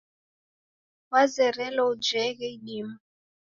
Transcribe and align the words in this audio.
Wazerelo 1.11 1.83
ujeghe 1.93 2.47
idima. 2.55 2.95